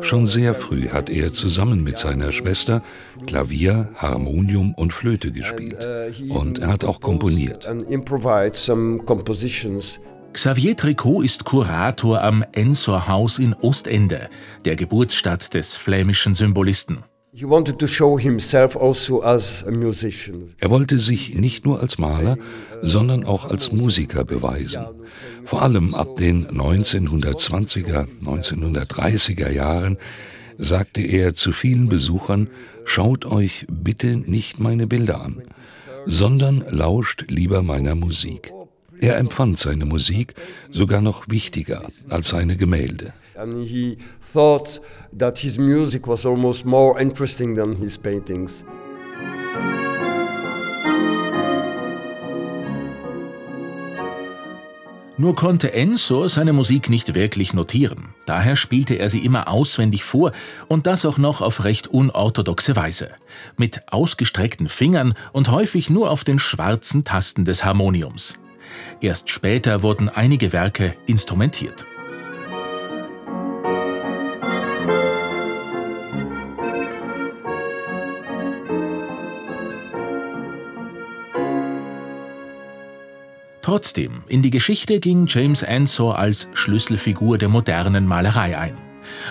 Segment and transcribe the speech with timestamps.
[0.00, 2.82] Schon sehr früh hat er zusammen mit seiner Schwester
[3.26, 5.78] Klavier, Harmonium und Flöte gespielt.
[6.30, 7.68] uh, Und er hat auch komponiert.
[10.32, 14.28] Xavier Tricot ist Kurator am Ensor Haus in Ostende,
[14.64, 17.04] der Geburtsstadt des flämischen Symbolisten.
[19.22, 20.54] Also.
[20.58, 22.38] Er wollte sich nicht nur als Maler,
[22.80, 24.86] sondern auch als Musiker beweisen.
[25.44, 29.98] Vor allem ab den 1920er, 1930er Jahren
[30.56, 32.48] sagte er zu vielen Besuchern,
[32.86, 35.42] schaut euch bitte nicht meine Bilder an,
[36.06, 38.52] sondern lauscht lieber meiner Musik.
[39.00, 40.34] Er empfand seine Musik
[40.72, 43.12] sogar noch wichtiger als seine Gemälde.
[43.36, 43.98] And he
[44.32, 44.80] thought
[45.16, 48.64] that his music was almost more interesting than his paintings.
[55.20, 58.14] Nur konnte Ensor seine Musik nicht wirklich notieren.
[58.24, 60.30] Daher spielte er sie immer auswendig vor
[60.68, 63.10] und das auch noch auf recht unorthodoxe Weise.
[63.56, 68.38] Mit ausgestreckten Fingern und häufig nur auf den schwarzen Tasten des Harmoniums.
[69.00, 71.86] Erst später wurden einige Werke instrumentiert.
[83.68, 88.78] Trotzdem, in die Geschichte ging James Ensor als Schlüsselfigur der modernen Malerei ein.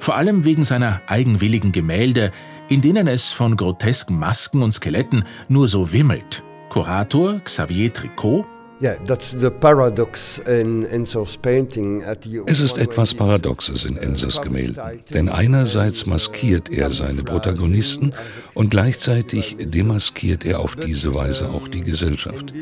[0.00, 2.32] Vor allem wegen seiner eigenwilligen Gemälde,
[2.70, 6.42] in denen es von grotesken Masken und Skeletten nur so wimmelt.
[6.70, 8.46] Kurator Xavier Tricot
[12.46, 14.82] Es ist etwas Paradoxes in Ensers Gemälden,
[15.14, 18.12] denn einerseits maskiert er seine Protagonisten
[18.54, 22.52] und gleichzeitig demaskiert er auf diese Weise auch die Gesellschaft.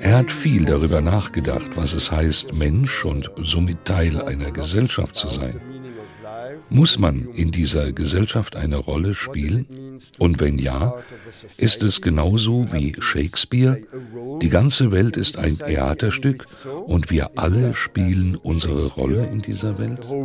[0.00, 5.28] Er hat viel darüber nachgedacht, was es heißt, Mensch und somit Teil einer Gesellschaft zu
[5.28, 5.60] sein.
[6.72, 9.98] Muss man in dieser Gesellschaft eine Rolle spielen?
[10.18, 10.94] Und wenn ja,
[11.58, 13.82] ist es genauso wie Shakespeare?
[14.40, 16.46] Die ganze Welt ist ein Theaterstück
[16.86, 19.98] und wir alle spielen unsere Rolle in dieser Welt?
[20.02, 20.24] The whole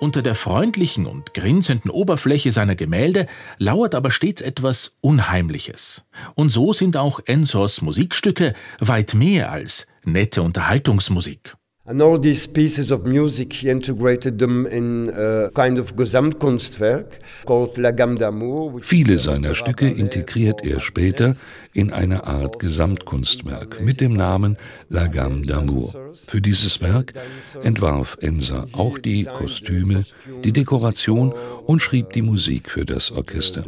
[0.00, 3.26] Unter der freundlichen und grinsenden Oberfläche seiner Gemälde
[3.58, 6.04] lauert aber stets etwas Unheimliches.
[6.36, 11.57] Und so sind auch Ensors Musikstücke weit mehr als nette Unterhaltungsmusik.
[11.88, 17.78] And all these pieces of music, he integrated them in a kind of Gesamtkunstwerk called
[17.78, 18.80] La Gamme d'Amour.
[18.82, 21.34] Viele seiner Stücke integriert er später
[21.72, 24.58] in eine Art Gesamtkunstwerk mit dem Namen
[24.90, 26.12] La Gamme d'Amour.
[26.26, 27.14] Für dieses Werk
[27.62, 30.04] entwarf Enser auch die Kostüme,
[30.44, 31.32] die Dekoration
[31.64, 33.64] und schrieb die Musik für das Orchester.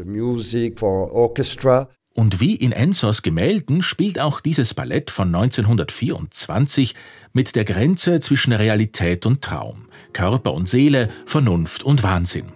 [2.21, 6.95] Und wie in Ensors Gemälden spielt auch dieses Ballett von 1924
[7.33, 12.53] mit der Grenze zwischen Realität und Traum, Körper und Seele, Vernunft und Wahnsinn.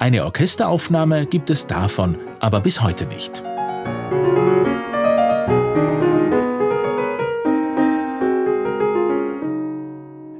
[0.00, 3.44] Eine Orchesteraufnahme gibt es davon aber bis heute nicht.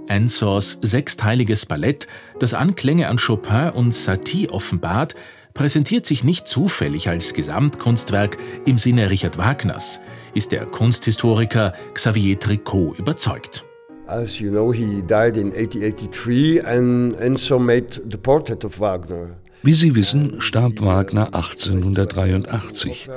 [0.08, 2.08] Ensors sechsteiliges Ballett,
[2.40, 5.14] das Anklänge an Chopin und Satie offenbart,
[5.56, 8.36] präsentiert sich nicht zufällig als Gesamtkunstwerk
[8.66, 10.00] im Sinne Richard Wagners,
[10.34, 13.64] ist der Kunsthistoriker Xavier Tricot überzeugt.
[14.06, 19.30] As you know, he died in 1883 and Enzo made the portrait of Wagner.
[19.62, 23.08] Wie Sie wissen, starb Wagner 1883.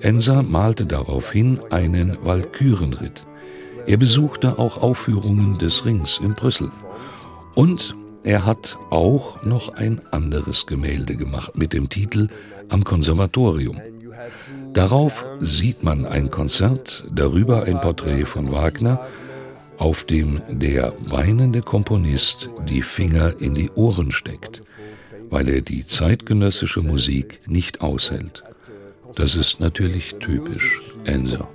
[0.00, 3.24] Enser malte daraufhin einen Walkürenritt.
[3.86, 6.70] Er besuchte auch Aufführungen des Rings in Brüssel.
[7.54, 7.94] Und
[8.24, 12.28] er hat auch noch ein anderes Gemälde gemacht mit dem Titel
[12.70, 13.80] Am Konservatorium.
[14.72, 19.06] Darauf sieht man ein Konzert, darüber ein Porträt von Wagner,
[19.76, 24.62] auf dem der weinende Komponist die Finger in die Ohren steckt,
[25.28, 28.42] weil er die zeitgenössische Musik nicht aushält.
[29.16, 31.46] Das ist natürlich typisch Enzo.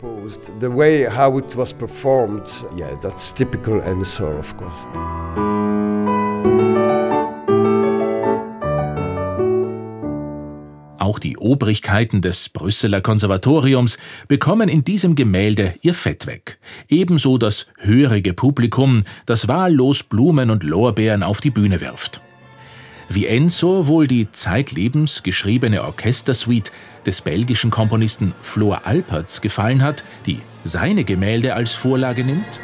[0.62, 2.48] The way how it was performed,
[2.78, 4.88] yeah, that's typical Enzo, of course.
[11.10, 13.98] Auch die Obrigkeiten des Brüsseler Konservatoriums
[14.28, 16.60] bekommen in diesem Gemälde ihr Fett weg.
[16.88, 22.22] Ebenso das hörige Publikum, das wahllos Blumen und Lorbeeren auf die Bühne wirft.
[23.10, 26.72] Wie Enzo wohl die zeitlebens geschriebene Orchestersuite
[27.08, 32.62] des belgischen Komponisten Flor Alperts gefallen hat, die seine Gemälde als Vorlage nimmt?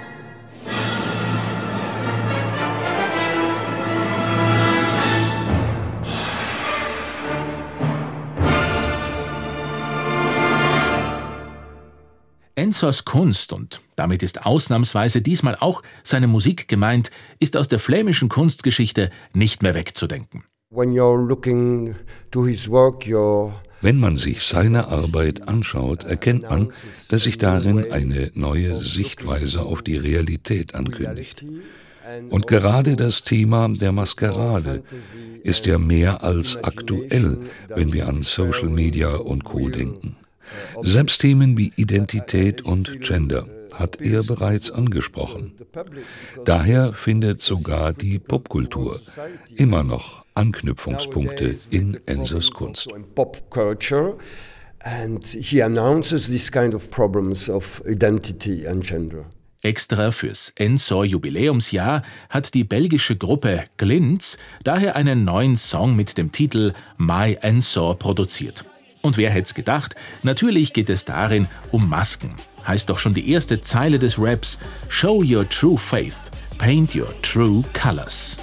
[12.55, 18.29] Ensors Kunst, und damit ist ausnahmsweise diesmal auch seine Musik gemeint, ist aus der flämischen
[18.29, 20.45] Kunstgeschichte nicht mehr wegzudenken.
[23.81, 26.71] Wenn man sich seine Arbeit anschaut, erkennt man,
[27.09, 31.45] dass sich darin eine neue Sichtweise auf die Realität ankündigt.
[32.29, 34.83] Und gerade das Thema der Maskerade
[35.43, 37.37] ist ja mehr als aktuell,
[37.67, 40.15] wenn wir an Social Media und Co denken.
[40.81, 45.53] Selbst Themen wie Identität und Gender hat er bereits angesprochen.
[46.45, 48.99] Daher findet sogar die Popkultur
[49.55, 52.89] immer noch Anknüpfungspunkte in Ensers Kunst.
[54.87, 59.25] And he announces these kind of problems of identity and gender.
[59.63, 66.31] Extra fürs Ensor Jubiläumsjahr hat die belgische Gruppe Glints daher einen neuen Song mit dem
[66.31, 68.63] Titel My Ensor produziert.
[69.05, 69.95] Und wer hätte es gedacht?
[70.23, 72.33] Natürlich geht es darin um Masken.
[72.67, 74.57] Heißt doch schon die erste Zeile des Raps:
[74.89, 78.39] Show your true faith, paint your true colors.